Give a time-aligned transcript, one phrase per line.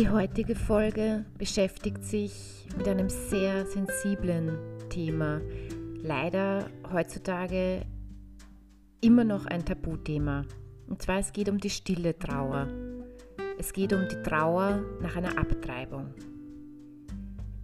[0.00, 5.42] Die heutige Folge beschäftigt sich mit einem sehr sensiblen Thema.
[6.02, 7.82] Leider heutzutage
[9.02, 10.46] immer noch ein Tabuthema.
[10.88, 12.66] Und zwar es geht um die stille Trauer.
[13.58, 16.14] Es geht um die Trauer nach einer Abtreibung.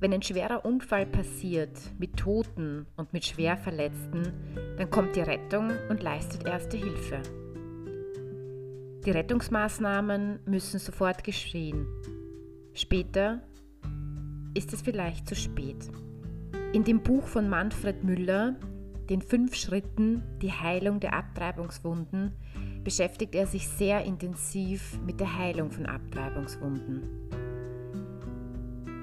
[0.00, 4.32] Wenn ein schwerer Unfall passiert mit Toten und mit Schwerverletzten,
[4.76, 7.22] dann kommt die Rettung und leistet erste Hilfe.
[9.06, 11.86] Die Rettungsmaßnahmen müssen sofort geschehen.
[12.76, 13.40] Später
[14.54, 15.88] ist es vielleicht zu spät.
[16.72, 18.56] In dem Buch von Manfred Müller,
[19.08, 22.32] den fünf Schritten, die Heilung der Abtreibungswunden,
[22.82, 27.04] beschäftigt er sich sehr intensiv mit der Heilung von Abtreibungswunden.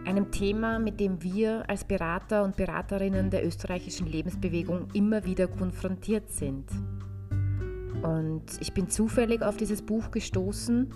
[0.05, 6.29] Einem Thema, mit dem wir als Berater und Beraterinnen der österreichischen Lebensbewegung immer wieder konfrontiert
[6.29, 6.65] sind.
[8.03, 10.89] Und ich bin zufällig auf dieses Buch gestoßen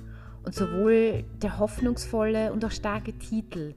[0.45, 3.73] und sowohl der hoffnungsvolle und auch starke Titel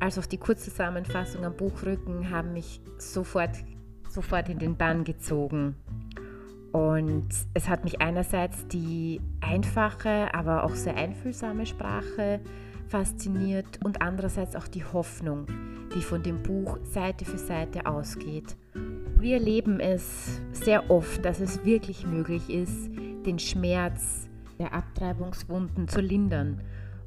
[0.00, 3.56] als auch die Kurzzusammenfassung am Buchrücken haben mich sofort,
[4.08, 5.74] sofort in den Bann gezogen.
[6.72, 12.40] Und es hat mich einerseits die einfache, aber auch sehr einfühlsame Sprache
[12.88, 15.46] fasziniert und andererseits auch die Hoffnung,
[15.94, 18.56] die von dem Buch Seite für Seite ausgeht
[19.18, 22.90] wir erleben es sehr oft, dass es wirklich möglich ist,
[23.24, 24.25] den Schmerz
[24.58, 26.60] der Abtreibungswunden zu lindern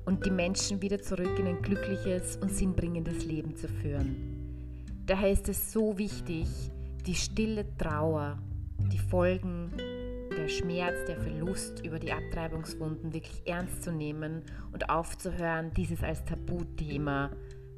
[0.05, 4.39] und die Menschen wieder zurück in ein glückliches und sinnbringendes Leben zu führen.
[5.05, 6.47] Daher ist es so wichtig,
[7.05, 8.37] die stille Trauer,
[8.91, 9.71] die Folgen,
[10.37, 16.23] der Schmerz, der Verlust über die Abtreibungswunden wirklich ernst zu nehmen und aufzuhören, dieses als
[16.25, 17.31] Tabuthema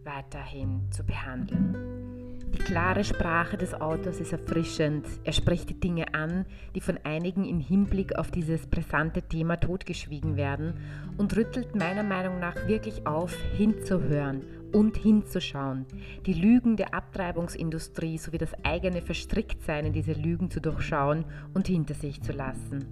[0.03, 2.10] weiterhin zu behandeln.
[2.53, 5.05] Die klare Sprache des Autors ist erfrischend.
[5.23, 10.35] Er spricht die Dinge an, die von einigen im Hinblick auf dieses brisante Thema totgeschwiegen
[10.35, 10.73] werden
[11.17, 15.85] und rüttelt meiner Meinung nach wirklich auf, hinzuhören und hinzuschauen,
[16.25, 21.93] die Lügen der Abtreibungsindustrie sowie das eigene Verstricktsein in diese Lügen zu durchschauen und hinter
[21.93, 22.85] sich zu lassen.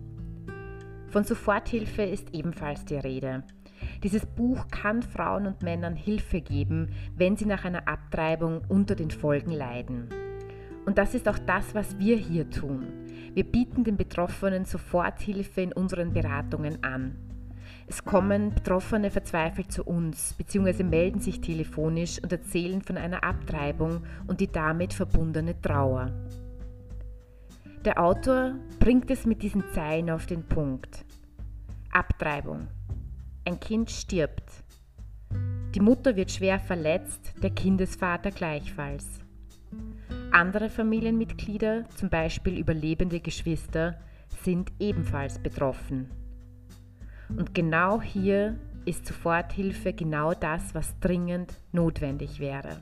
[1.09, 3.43] Von Soforthilfe ist ebenfalls die Rede.
[4.03, 9.11] Dieses Buch kann Frauen und Männern Hilfe geben, wenn sie nach einer Abtreibung unter den
[9.11, 10.07] Folgen leiden.
[10.85, 12.87] Und das ist auch das, was wir hier tun.
[13.33, 17.15] Wir bieten den Betroffenen Soforthilfe in unseren Beratungen an.
[17.87, 20.83] Es kommen Betroffene verzweifelt zu uns bzw.
[20.83, 26.11] melden sich telefonisch und erzählen von einer Abtreibung und die damit verbundene Trauer.
[27.83, 31.05] Der Autor bringt es mit diesen Zeilen auf den Punkt.
[31.91, 32.67] Abtreibung.
[33.45, 34.63] Ein Kind stirbt.
[35.73, 39.05] Die Mutter wird schwer verletzt, der Kindesvater gleichfalls.
[40.31, 43.99] Andere Familienmitglieder, zum Beispiel überlebende Geschwister,
[44.43, 46.09] sind ebenfalls betroffen.
[47.29, 52.81] Und genau hier ist Soforthilfe genau das, was dringend notwendig wäre.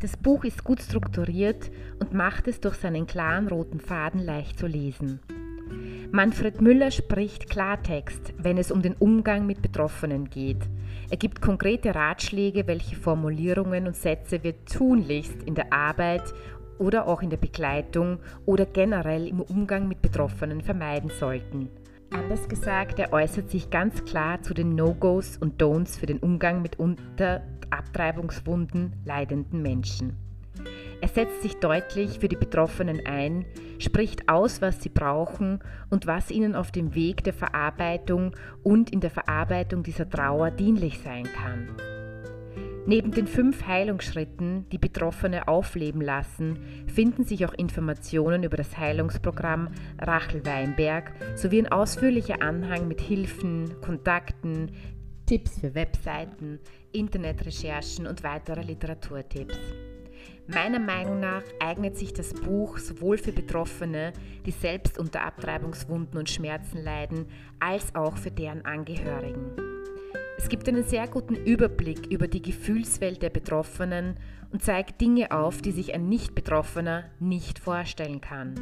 [0.00, 1.70] Das Buch ist gut strukturiert
[2.00, 5.20] und macht es durch seinen klaren roten Faden leicht zu lesen.
[6.12, 10.68] Manfred Müller spricht Klartext, wenn es um den Umgang mit Betroffenen geht.
[11.10, 16.22] Er gibt konkrete Ratschläge, welche Formulierungen und Sätze wir tunlichst in der Arbeit
[16.78, 21.68] oder auch in der Begleitung oder generell im Umgang mit Betroffenen vermeiden sollten.
[22.10, 26.62] Anders gesagt, er äußert sich ganz klar zu den No-Gos und Don'ts für den Umgang
[26.62, 30.25] mit unter Abtreibungswunden leidenden Menschen.
[31.00, 33.44] Er setzt sich deutlich für die Betroffenen ein,
[33.78, 39.00] spricht aus, was sie brauchen und was ihnen auf dem Weg der Verarbeitung und in
[39.00, 41.68] der Verarbeitung dieser Trauer dienlich sein kann.
[42.88, 49.70] Neben den fünf Heilungsschritten, die Betroffene aufleben lassen, finden sich auch Informationen über das Heilungsprogramm
[49.98, 54.70] Rachel Weinberg sowie ein ausführlicher Anhang mit Hilfen, Kontakten,
[55.26, 56.60] Tipps für Webseiten,
[56.92, 59.58] Internetrecherchen und weitere Literaturtipps.
[60.46, 64.12] Meiner Meinung nach eignet sich das Buch sowohl für Betroffene,
[64.44, 67.26] die selbst unter Abtreibungswunden und Schmerzen leiden,
[67.58, 69.52] als auch für deren Angehörigen.
[70.38, 74.16] Es gibt einen sehr guten Überblick über die Gefühlswelt der Betroffenen
[74.52, 78.54] und zeigt Dinge auf, die sich ein Nicht-Betroffener nicht vorstellen kann.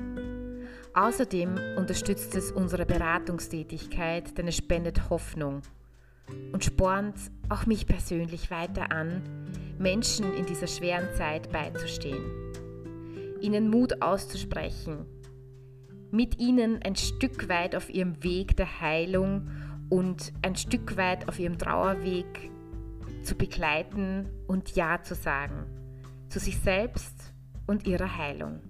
[0.94, 5.62] Außerdem unterstützt es unsere Beratungstätigkeit, denn es spendet Hoffnung
[6.52, 7.16] und spornt
[7.48, 9.22] auch mich persönlich weiter an,
[9.78, 12.24] Menschen in dieser schweren Zeit beizustehen,
[13.40, 15.06] ihnen Mut auszusprechen,
[16.10, 19.50] mit ihnen ein Stück weit auf ihrem Weg der Heilung
[19.90, 22.50] und ein Stück weit auf ihrem Trauerweg
[23.22, 25.66] zu begleiten und Ja zu sagen
[26.34, 27.32] zu sich selbst
[27.68, 28.60] und ihrer Heilung.